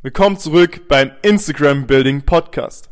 Willkommen 0.00 0.38
zurück 0.38 0.86
beim 0.86 1.10
Instagram 1.22 1.88
Building 1.88 2.22
Podcast. 2.22 2.88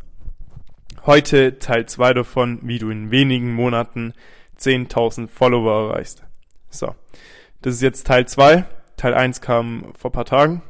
Heute 1.05 1.61
Teil 1.61 1.87
2 1.87 2.15
davon, 2.15 2.59
wie 2.63 2.81
du 2.81 2.91
in 2.91 3.13
wenigen 3.13 3.55
Monaten 3.55 4.13
10.000 4.59 5.29
Follower 5.29 5.91
erreichst. 5.91 6.25
So, 6.69 6.97
das 7.63 7.75
ist 7.75 7.83
jetzt 7.83 8.09
Teil 8.09 8.27
2. 8.27 8.67
Teil 8.97 9.15
1 9.15 9.41
kam 9.41 9.93
vor 9.97 10.11
paar 10.11 10.25
Tagen. 10.25 10.63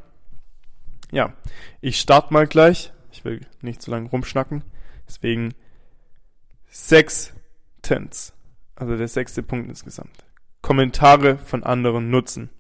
Ja, 1.11 1.33
ich 1.80 1.99
starte 1.99 2.35
mal 2.35 2.46
gleich. 2.46 2.93
Ich 3.11 3.25
will 3.25 3.41
nicht 3.62 3.80
zu 3.80 3.91
lange 3.91 4.11
rumschnacken. 4.11 4.62
Deswegen 5.09 5.55
sechstens, 6.68 8.34
also 8.75 8.95
der 8.95 9.09
sechste 9.09 9.43
Punkt 9.43 9.71
insgesamt. 9.71 10.27
Kommentare 10.61 11.39
von 11.39 11.64
anderen 11.64 12.11
nutzen 12.11 12.50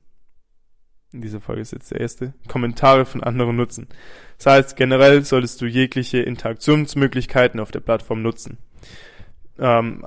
in 1.16 1.22
dieser 1.22 1.40
Folge 1.40 1.62
ist 1.62 1.72
jetzt 1.72 1.90
der 1.90 2.00
erste, 2.00 2.34
Kommentare 2.48 3.04
von 3.04 3.22
anderen 3.22 3.56
nutzen. 3.56 3.88
Das 4.38 4.46
heißt, 4.46 4.76
generell 4.76 5.24
solltest 5.24 5.60
du 5.60 5.66
jegliche 5.66 6.18
Interaktionsmöglichkeiten 6.18 7.58
auf 7.58 7.70
der 7.70 7.80
Plattform 7.80 8.22
nutzen. 8.22 8.58
Ähm, 9.58 10.04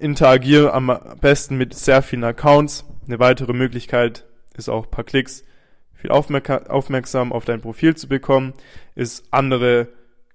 interagiere 0.00 0.72
am 0.72 0.98
besten 1.20 1.56
mit 1.56 1.74
sehr 1.74 2.02
vielen 2.02 2.24
Accounts. 2.24 2.84
Eine 3.06 3.18
weitere 3.18 3.52
Möglichkeit 3.52 4.26
ist 4.56 4.68
auch 4.68 4.90
paar 4.90 5.04
Klicks 5.04 5.44
viel 6.02 6.10
aufmerk 6.10 6.68
aufmerksam 6.68 7.32
auf 7.32 7.44
dein 7.44 7.60
Profil 7.60 7.94
zu 7.94 8.08
bekommen, 8.08 8.54
ist 8.96 9.24
andere 9.30 9.86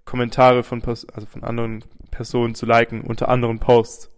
Kommentare 0.05 0.63
von, 0.63 0.81
also 0.81 1.27
von 1.29 1.43
anderen 1.43 1.83
Personen 2.09 2.55
zu 2.55 2.65
liken 2.65 3.01
unter 3.01 3.27
anderen 3.27 3.59
Posts. 3.59 4.09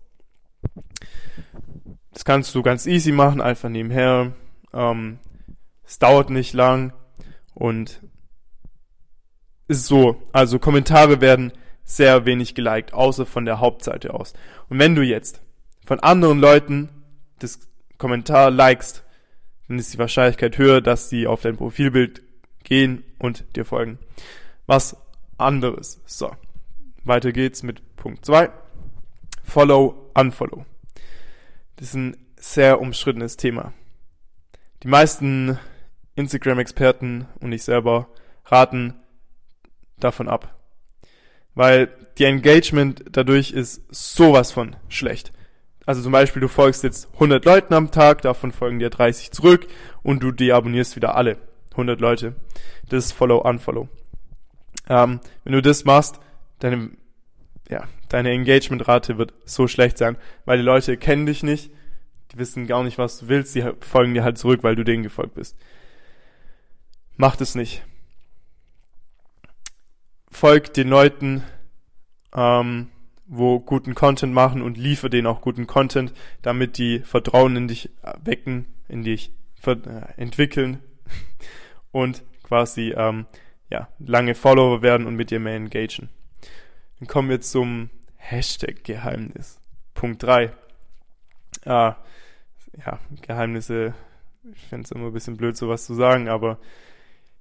Das 2.14 2.24
kannst 2.24 2.54
du 2.54 2.62
ganz 2.62 2.86
easy 2.86 3.12
machen, 3.12 3.42
einfach 3.42 3.70
nebenher. 3.70 4.34
Ähm, 4.74 5.18
es 5.90 5.98
dauert 5.98 6.30
nicht 6.30 6.54
lang 6.54 6.94
und 7.56 8.00
ist 9.68 9.88
so. 9.88 10.22
Also 10.32 10.60
Kommentare 10.60 11.20
werden 11.20 11.52
sehr 11.84 12.26
wenig 12.26 12.54
geliked, 12.54 12.94
außer 12.94 13.26
von 13.26 13.44
der 13.44 13.60
Hauptseite 13.60 14.14
aus. 14.14 14.34
Und 14.70 14.78
wenn 14.78 14.94
du 14.94 15.02
jetzt 15.02 15.42
von 15.88 16.00
anderen 16.00 16.38
Leuten 16.38 16.90
das 17.40 17.60
Kommentar 17.98 18.52
likest, 18.52 19.04
dann 19.68 19.80
ist 19.80 19.92
die 19.92 19.98
Wahrscheinlichkeit 19.98 20.60
höher, 20.60 20.80
dass 20.82 21.10
sie 21.10 21.26
auf 21.26 21.42
dein 21.42 21.58
Profilbild 21.58 22.22
gehen 22.64 23.04
und 23.18 23.56
dir 23.56 23.66
folgen. 23.66 23.98
Was 24.68 24.96
anderes. 25.40 26.02
So. 26.06 26.32
Weiter 27.04 27.32
geht's 27.32 27.64
mit 27.64 27.96
Punkt 27.96 28.24
2. 28.26 28.52
Follow, 29.44 30.12
Unfollow. 30.14 30.68
Das 31.78 31.88
ist 31.88 31.94
ein 31.96 32.16
sehr 32.36 32.80
umstrittenes 32.80 33.38
Thema. 33.38 33.74
Die 34.84 34.88
meisten 34.88 35.58
Instagram-Experten 36.20 37.28
und 37.40 37.52
ich 37.52 37.64
selber 37.64 38.10
raten 38.46 38.96
davon 40.00 40.28
ab. 40.28 40.56
Weil 41.56 41.90
die 42.18 42.26
Engagement 42.26 43.04
dadurch 43.12 43.52
ist 43.52 43.84
sowas 43.90 44.52
von 44.52 44.76
schlecht. 44.88 45.32
Also 45.86 46.04
zum 46.04 46.12
Beispiel, 46.12 46.42
du 46.42 46.48
folgst 46.48 46.84
jetzt 46.84 47.10
100 47.14 47.44
Leuten 47.46 47.74
am 47.74 47.90
Tag, 47.90 48.22
davon 48.22 48.52
folgen 48.52 48.80
dir 48.80 48.90
30 48.90 49.32
zurück 49.32 49.68
und 50.04 50.22
du 50.22 50.32
deabonnierst 50.32 50.96
wieder 50.96 51.16
alle 51.16 51.38
100 51.72 52.00
Leute. 52.00 52.36
Das 52.90 53.06
ist 53.06 53.12
Follow, 53.14 53.40
Unfollow. 53.40 53.88
Ähm, 54.88 55.20
wenn 55.44 55.54
du 55.54 55.62
das 55.62 55.86
machst, 55.86 56.20
deine, 56.60 56.92
ja, 57.70 57.88
deine 58.10 58.32
Engagement-Rate 58.32 59.18
wird 59.18 59.34
so 59.46 59.68
schlecht 59.68 59.98
sein, 59.98 60.18
weil 60.46 60.58
die 60.58 60.64
Leute 60.64 60.98
kennen 60.98 61.26
dich 61.26 61.42
nicht, 61.42 61.72
die 62.32 62.38
wissen 62.38 62.68
gar 62.68 62.84
nicht, 62.84 62.98
was 62.98 63.20
du 63.20 63.28
willst, 63.28 63.56
die 63.56 63.64
folgen 63.80 64.14
dir 64.14 64.24
halt 64.24 64.38
zurück, 64.38 64.64
weil 64.64 64.76
du 64.76 64.84
denen 64.84 65.04
gefolgt 65.04 65.34
bist. 65.34 65.58
Macht 67.20 67.42
es 67.42 67.54
nicht. 67.54 67.84
Folgt 70.32 70.78
den 70.78 70.88
Leuten, 70.88 71.44
ähm, 72.34 72.88
wo 73.26 73.60
guten 73.60 73.94
Content 73.94 74.34
machen 74.34 74.62
und 74.62 74.78
liefer 74.78 75.10
denen 75.10 75.28
auch 75.28 75.42
guten 75.42 75.68
Content, 75.68 76.14
damit 76.42 76.78
die 76.78 77.00
Vertrauen 77.00 77.58
in 77.58 77.68
dich 77.68 77.90
wecken, 78.24 78.68
in 78.88 79.04
dich 79.04 79.34
äh, 79.66 79.76
entwickeln 80.16 80.80
und 81.92 82.24
quasi 82.42 82.94
ähm, 82.96 83.26
ja, 83.70 83.90
lange 84.00 84.34
Follower 84.34 84.82
werden 84.82 85.06
und 85.06 85.18
mit 85.18 85.30
dir 85.30 85.42
mehr 85.42 85.58
engagen. 85.58 86.08
Dann 87.00 87.10
kommen 87.10 87.28
wir 87.28 87.42
zum 87.42 87.90
Hashtag-Geheimnis. 88.16 89.60
Punkt 89.94 90.24
3. 90.24 90.54
Ah, 91.66 91.98
ja, 92.78 92.98
Geheimnisse, 93.24 93.94
ich 94.54 94.68
finde 94.68 94.86
es 94.86 94.92
immer 94.92 95.08
ein 95.08 95.14
bisschen 95.14 95.36
blöd, 95.36 95.58
sowas 95.58 95.86
zu 95.86 95.96
sagen, 95.96 96.30
aber 96.30 96.60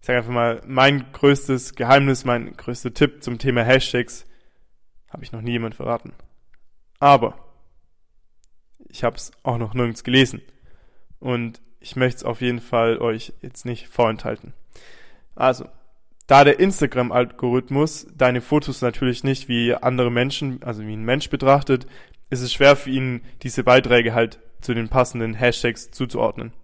sage 0.08 0.20
einfach 0.20 0.32
mal, 0.32 0.62
mein 0.66 1.12
größtes 1.12 1.74
Geheimnis, 1.74 2.24
mein 2.24 2.56
größter 2.56 2.94
Tipp 2.94 3.22
zum 3.22 3.38
Thema 3.38 3.62
Hashtags 3.62 4.24
habe 5.10 5.22
ich 5.22 5.32
noch 5.32 5.42
nie 5.42 5.50
jemand 5.50 5.74
verraten. 5.74 6.14
Aber 6.98 7.38
ich 8.88 9.04
habe 9.04 9.16
es 9.16 9.32
auch 9.42 9.58
noch 9.58 9.74
nirgends 9.74 10.04
gelesen. 10.04 10.40
Und 11.20 11.60
ich 11.78 11.94
möchte 11.94 12.16
es 12.16 12.24
auf 12.24 12.40
jeden 12.40 12.60
Fall 12.60 12.96
euch 12.96 13.34
jetzt 13.42 13.66
nicht 13.66 13.88
vorenthalten. 13.88 14.54
Also, 15.34 15.68
da 16.26 16.42
der 16.42 16.58
Instagram-Algorithmus 16.58 18.06
deine 18.16 18.40
Fotos 18.40 18.80
natürlich 18.80 19.24
nicht 19.24 19.50
wie 19.50 19.74
andere 19.74 20.10
Menschen, 20.10 20.62
also 20.62 20.86
wie 20.86 20.96
ein 20.96 21.04
Mensch 21.04 21.28
betrachtet, 21.28 21.86
ist 22.30 22.40
es 22.40 22.50
schwer 22.50 22.76
für 22.76 22.88
ihn, 22.88 23.20
diese 23.42 23.62
Beiträge 23.62 24.14
halt 24.14 24.40
zu 24.62 24.72
den 24.72 24.88
passenden 24.88 25.34
Hashtags 25.34 25.90
zuzuordnen. 25.90 26.54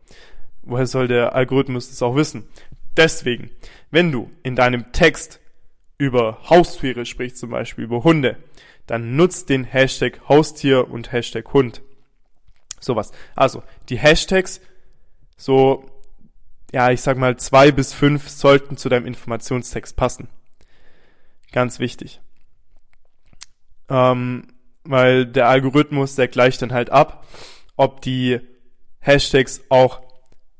Woher 0.62 0.86
soll 0.86 1.08
der 1.08 1.34
Algorithmus 1.34 1.90
das 1.90 2.00
auch 2.00 2.16
wissen? 2.16 2.48
Deswegen, 2.96 3.50
wenn 3.90 4.12
du 4.12 4.30
in 4.42 4.56
deinem 4.56 4.92
Text 4.92 5.40
über 5.98 6.38
Haustiere 6.48 7.06
sprichst, 7.06 7.38
zum 7.38 7.50
Beispiel 7.50 7.84
über 7.84 8.04
Hunde, 8.04 8.36
dann 8.86 9.16
nutzt 9.16 9.48
den 9.48 9.64
Hashtag 9.64 10.28
Haustier 10.28 10.90
und 10.90 11.12
Hashtag 11.12 11.52
Hund. 11.52 11.82
Sowas. 12.80 13.12
Also, 13.34 13.62
die 13.88 13.98
Hashtags, 13.98 14.60
so, 15.36 15.86
ja, 16.72 16.90
ich 16.90 17.00
sag 17.00 17.16
mal, 17.16 17.36
zwei 17.38 17.72
bis 17.72 17.94
fünf 17.94 18.28
sollten 18.28 18.76
zu 18.76 18.88
deinem 18.88 19.06
Informationstext 19.06 19.96
passen. 19.96 20.28
Ganz 21.52 21.78
wichtig. 21.78 22.20
Ähm, 23.88 24.48
weil 24.84 25.24
der 25.24 25.48
Algorithmus, 25.48 26.14
der 26.14 26.28
gleicht 26.28 26.60
dann 26.62 26.72
halt 26.72 26.90
ab, 26.90 27.26
ob 27.76 28.02
die 28.02 28.40
Hashtags 29.00 29.62
auch 29.70 30.02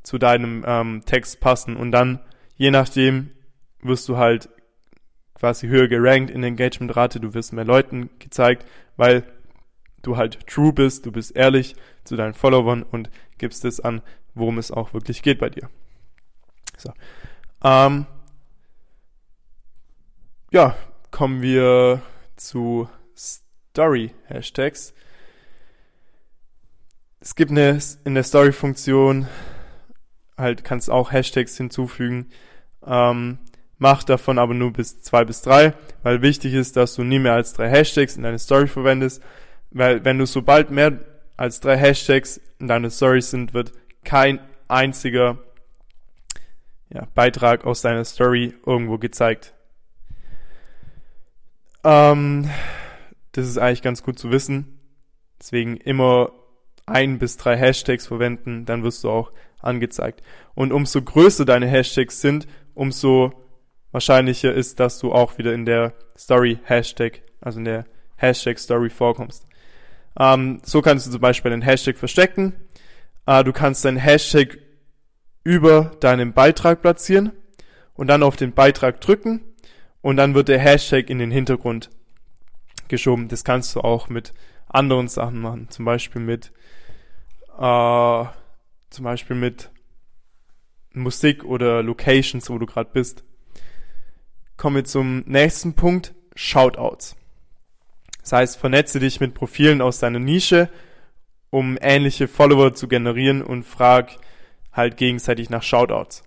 zu 0.05 0.19
deinem 0.19 0.65
ähm, 0.67 1.03
Text 1.05 1.41
passen 1.41 1.77
und 1.77 1.91
dann, 1.91 2.21
je 2.57 2.71
nachdem, 2.71 3.31
wirst 3.81 4.09
du 4.09 4.17
halt 4.17 4.49
quasi 5.35 5.67
höher 5.67 5.89
gerankt 5.89 6.31
in 6.31 6.43
der 6.43 6.49
Engagementrate, 6.49 7.19
du 7.19 7.35
wirst 7.35 7.53
mehr 7.53 7.65
Leuten 7.65 8.11
gezeigt, 8.19 8.65
weil 8.97 9.25
du 10.03 10.17
halt 10.17 10.47
true 10.47 10.73
bist, 10.73 11.07
du 11.07 11.13
bist 11.13 11.35
ehrlich 11.35 11.75
zu 12.05 12.17
deinen 12.17 12.35
Followern 12.35 12.83
und 12.83 13.11
gibst 13.39 13.65
es 13.65 13.81
an, 13.81 14.03
worum 14.35 14.59
es 14.59 14.71
auch 14.71 14.95
wirklich 14.95 15.23
geht 15.23 15.41
bei 15.41 15.51
dir. 15.51 15.69
So. 16.77 16.93
Ähm, 17.63 18.07
ja, 20.51 20.77
kommen 21.11 21.43
wir 21.43 22.03
zu 22.37 22.89
Story-Hashtags. 23.17 24.95
Es 27.21 27.35
gibt 27.35 27.51
eine 27.51 27.79
in 28.05 28.15
der 28.15 28.23
Story-Funktion 28.23 29.27
halt 30.37 30.65
kannst 30.65 30.91
auch 30.91 31.13
Hashtags 31.13 31.57
hinzufügen. 31.57 32.31
Ähm, 32.87 33.39
mach 33.79 34.03
davon 34.03 34.39
aber 34.39 34.55
nur 34.55 34.73
bis 34.73 35.03
zwei 35.03 35.25
bis 35.25 35.43
drei, 35.43 35.75
weil 36.03 36.23
wichtig 36.23 36.55
ist, 36.55 36.77
dass 36.77 36.95
du 36.95 37.05
nie 37.05 37.19
mehr 37.19 37.35
als 37.35 37.53
drei 37.53 37.69
Hashtags 37.69 38.17
in 38.17 38.23
deine 38.23 38.39
Story 38.39 38.67
verwendest, 38.67 39.23
weil 39.71 40.05
wenn 40.05 40.19
du 40.19 40.27
sobald 40.27 40.71
mehr 40.71 40.99
als 41.37 41.61
drei 41.61 41.77
Hashtags 41.77 42.41
in 42.59 42.69
deine 42.69 42.91
Story 42.91 43.21
sind, 43.23 43.55
wird 43.55 43.73
kein 44.05 44.41
einziger 44.69 45.39
ja, 46.91 47.09
Beitrag 47.15 47.65
aus 47.65 47.83
deiner 47.83 48.05
Story 48.05 48.55
irgendwo 48.65 48.99
gezeigt. 48.99 49.55
Ähm, 51.83 52.51
das 53.33 53.47
ist 53.47 53.59
eigentlich 53.59 53.83
ganz 53.83 54.03
gut 54.03 54.19
zu 54.19 54.31
wissen. 54.31 54.79
Deswegen 55.41 55.77
immer 55.77 56.33
ein 56.87 57.19
bis 57.19 57.37
drei 57.37 57.57
Hashtags 57.57 58.07
verwenden, 58.07 58.65
dann 58.67 58.83
wirst 58.83 59.05
du 59.05 59.11
auch 59.11 59.33
angezeigt. 59.61 60.23
Und 60.55 60.73
umso 60.73 61.03
größer 61.03 61.45
deine 61.45 61.67
Hashtags 61.67 62.21
sind, 62.21 62.47
umso 62.75 63.33
wahrscheinlicher 63.93 64.53
ist, 64.53 64.81
dass 64.81 64.99
du 64.99 65.13
auch 65.13 65.39
wieder 65.39 65.55
in 65.55 65.65
der 65.65 65.95
Story 66.17 66.59
Hashtag, 66.65 67.23
also 67.41 67.59
in 67.59 67.65
der 67.65 67.85
Hashtag 68.17 68.59
Story 68.59 68.91
vorkommst. 68.91 69.47
Ähm, 70.19 70.61
so 70.65 70.83
kannst 70.83 71.07
du 71.07 71.11
zum 71.11 71.21
Beispiel 71.21 71.53
einen 71.53 71.63
Hashtag 71.63 71.97
verstecken. 71.97 72.55
Äh, 73.27 73.45
du 73.45 73.53
kannst 73.53 73.85
deinen 73.85 73.97
Hashtag 73.97 74.59
über 75.43 75.93
deinem 76.01 76.33
Beitrag 76.33 76.83
platzieren 76.83 77.33
und 77.95 78.09
dann 78.09 78.23
auf 78.23 78.37
den 78.37 78.53
Beitrag 78.53 79.01
drücken 79.01 79.41
und 80.01 80.17
dann 80.17 80.35
wird 80.35 80.49
der 80.49 80.59
Hashtag 80.59 81.11
in 81.11 81.19
den 81.19 81.31
Hintergrund 81.31 81.91
geschoben. 82.89 83.29
Das 83.29 83.45
kannst 83.45 83.75
du 83.75 83.81
auch 83.81 84.09
mit 84.09 84.33
anderen 84.75 85.09
Sachen 85.09 85.41
machen, 85.41 85.69
zum 85.71 85.85
Beispiel 85.85 86.21
mit 86.21 86.53
äh, 87.59 88.25
zum 88.91 89.05
Beispiel 89.05 89.37
mit 89.37 89.71
Musik 90.93 91.45
oder 91.45 91.83
Locations, 91.83 92.49
wo 92.49 92.59
du 92.59 92.67
gerade 92.67 92.91
bist. 92.93 93.25
kommen 94.57 94.77
wir 94.77 94.85
zum 94.85 95.21
nächsten 95.27 95.75
Punkt, 95.75 96.15
Shoutouts. 96.37 97.17
Das 98.21 98.33
heißt, 98.33 98.57
vernetze 98.57 99.01
dich 99.01 99.21
mit 99.21 99.35
Profilen 99.35 99.83
aus 99.83 99.99
deiner 99.99 100.21
Nische, 100.21 100.71
um 101.51 101.77
ähnliche 101.81 102.29
Follower 102.29 102.75
zu 102.75 102.89
generieren 102.89 103.43
und 103.43 103.65
frag 103.65 104.17
halt 104.73 104.97
gegenseitig 104.97 105.51
nach 105.51 105.63
Shoutouts. 105.63 106.23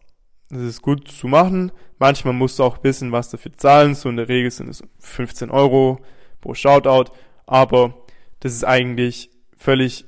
Das 0.49 0.61
ist 0.61 0.81
gut 0.81 1.07
zu 1.09 1.27
machen. 1.27 1.71
Manchmal 1.99 2.33
musst 2.33 2.59
du 2.59 2.63
auch 2.63 2.77
ein 2.77 2.81
bisschen 2.81 3.11
was 3.11 3.29
dafür 3.29 3.53
zahlen. 3.57 3.95
So 3.95 4.09
in 4.09 4.17
der 4.17 4.29
Regel 4.29 4.51
sind 4.51 4.69
es 4.69 4.83
15 4.99 5.49
Euro 5.49 5.99
pro 6.39 6.53
Shoutout. 6.53 7.11
Aber 7.45 7.94
das 8.47 8.53
ist 8.53 8.63
eigentlich 8.63 9.29
völlig, 9.57 10.05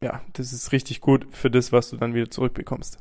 ja, 0.00 0.22
das 0.32 0.52
ist 0.52 0.70
richtig 0.70 1.00
gut 1.00 1.26
für 1.32 1.50
das, 1.50 1.72
was 1.72 1.90
du 1.90 1.96
dann 1.96 2.14
wieder 2.14 2.30
zurückbekommst. 2.30 2.98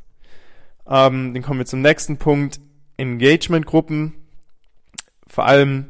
Ähm, 0.87 1.35
dann 1.35 1.43
kommen 1.43 1.59
wir 1.59 1.67
zum 1.67 1.81
nächsten 1.81 2.17
Punkt. 2.17 2.59
Engagement-Gruppen. 2.97 4.13
Vor 5.27 5.45
allem 5.45 5.89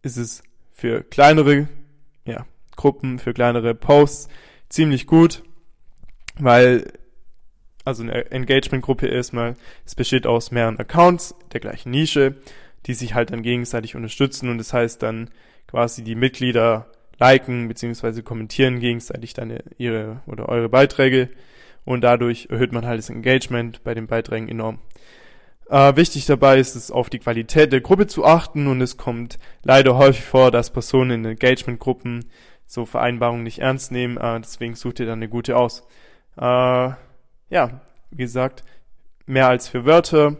ist 0.00 0.16
es 0.16 0.42
für 0.72 1.02
kleinere 1.02 1.68
ja, 2.24 2.46
Gruppen, 2.76 3.18
für 3.18 3.34
kleinere 3.34 3.74
Posts 3.74 4.28
ziemlich 4.70 5.06
gut, 5.06 5.42
weil 6.38 6.94
also 7.84 8.02
eine 8.02 8.30
Engagement-Gruppe 8.30 9.06
erstmal, 9.06 9.54
es 9.84 9.94
besteht 9.94 10.26
aus 10.26 10.50
mehreren 10.50 10.78
Accounts 10.78 11.34
der 11.52 11.60
gleichen 11.60 11.90
Nische, 11.90 12.36
die 12.86 12.94
sich 12.94 13.12
halt 13.12 13.32
dann 13.32 13.42
gegenseitig 13.42 13.96
unterstützen 13.96 14.48
und 14.48 14.56
das 14.56 14.72
heißt 14.72 15.02
dann 15.02 15.28
quasi 15.66 16.02
die 16.02 16.14
Mitglieder 16.14 16.90
liken 17.18 17.68
beziehungsweise 17.68 18.22
kommentieren 18.22 18.80
gegenseitig 18.80 19.34
deine 19.34 19.62
ihre 19.78 20.20
oder 20.26 20.48
eure 20.48 20.68
Beiträge 20.68 21.30
und 21.84 22.02
dadurch 22.02 22.48
erhöht 22.50 22.72
man 22.72 22.86
halt 22.86 22.98
das 22.98 23.10
Engagement 23.10 23.82
bei 23.84 23.94
den 23.94 24.06
Beiträgen 24.06 24.48
enorm. 24.48 24.78
Äh, 25.68 25.96
wichtig 25.96 26.26
dabei 26.26 26.58
ist 26.58 26.76
es, 26.76 26.90
auf 26.90 27.10
die 27.10 27.18
Qualität 27.18 27.72
der 27.72 27.80
Gruppe 27.80 28.06
zu 28.06 28.24
achten 28.24 28.66
und 28.66 28.80
es 28.80 28.96
kommt 28.96 29.38
leider 29.62 29.96
häufig 29.96 30.24
vor, 30.24 30.50
dass 30.50 30.72
Personen 30.72 31.24
in 31.24 31.24
Engagement-Gruppen 31.24 32.26
so 32.66 32.84
Vereinbarungen 32.84 33.42
nicht 33.42 33.60
ernst 33.60 33.90
nehmen, 33.90 34.16
äh, 34.16 34.40
deswegen 34.40 34.74
sucht 34.74 35.00
ihr 35.00 35.06
dann 35.06 35.18
eine 35.18 35.28
gute 35.28 35.56
aus. 35.56 35.82
Äh, 36.36 36.90
ja, 37.50 37.80
wie 38.10 38.22
gesagt, 38.22 38.62
mehr 39.26 39.48
als 39.48 39.68
vier 39.68 39.84
Wörter, 39.84 40.36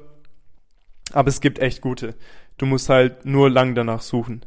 aber 1.13 1.29
es 1.29 1.41
gibt 1.41 1.59
echt 1.59 1.81
gute. 1.81 2.15
Du 2.59 2.67
musst 2.67 2.89
halt 2.89 3.25
nur 3.27 3.51
lang 3.51 3.75
danach 3.75 4.03
suchen. 4.03 4.45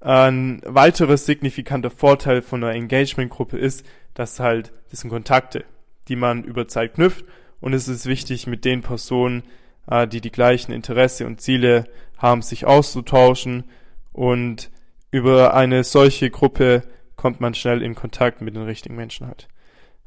Ein 0.00 0.60
weiterer 0.64 1.16
signifikanter 1.16 1.90
Vorteil 1.90 2.42
von 2.42 2.62
einer 2.62 2.74
Engagement-Gruppe 2.74 3.58
ist, 3.58 3.84
dass 4.14 4.40
halt, 4.40 4.72
das 4.90 5.00
sind 5.00 5.10
Kontakte, 5.10 5.64
die 6.08 6.16
man 6.16 6.44
über 6.44 6.68
Zeit 6.68 6.94
knüpft 6.94 7.24
und 7.60 7.72
es 7.72 7.88
ist 7.88 8.06
wichtig, 8.06 8.46
mit 8.46 8.64
den 8.64 8.82
Personen, 8.82 9.42
äh, 9.88 10.06
die 10.06 10.20
die 10.20 10.30
gleichen 10.30 10.72
Interesse 10.72 11.26
und 11.26 11.40
Ziele 11.40 11.86
haben, 12.18 12.42
sich 12.42 12.66
auszutauschen 12.66 13.64
und 14.12 14.70
über 15.10 15.54
eine 15.54 15.84
solche 15.84 16.30
Gruppe 16.30 16.82
kommt 17.16 17.40
man 17.40 17.54
schnell 17.54 17.82
in 17.82 17.94
Kontakt 17.94 18.42
mit 18.42 18.54
den 18.54 18.64
richtigen 18.64 18.96
Menschen 18.96 19.26
halt. 19.26 19.48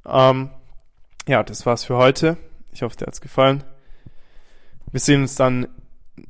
Ähm, 0.06 0.50
ja, 1.28 1.44
das 1.44 1.66
war's 1.66 1.84
für 1.84 1.98
heute. 1.98 2.38
Ich 2.72 2.82
hoffe, 2.82 2.96
dir 2.98 3.08
hat's 3.08 3.22
gefallen. 3.22 3.64
Wir 4.92 5.00
sehen 5.00 5.22
uns 5.22 5.36
dann 5.36 5.68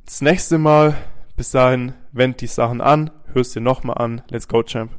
das 0.04 0.20
nächste 0.20 0.58
Mal. 0.58 0.96
Bis 1.36 1.52
dahin, 1.52 1.94
wend 2.12 2.42
die 2.42 2.46
Sachen 2.46 2.82
an, 2.82 3.10
hörst 3.34 3.54
dir 3.54 3.60
nochmal 3.60 3.98
an. 3.98 4.22
Let's 4.30 4.48
go, 4.48 4.62
Champ. 4.62 4.92